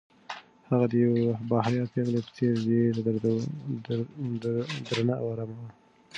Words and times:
هغه 0.69 0.85
د 0.91 0.93
یوې 1.05 1.25
باحیا 1.49 1.83
پېغلې 1.93 2.19
په 2.25 2.31
څېر 2.37 2.53
ډېره 2.67 3.01
درنه 4.87 5.13
او 5.21 5.25
ارامه 5.33 5.55
وه. 5.61 5.69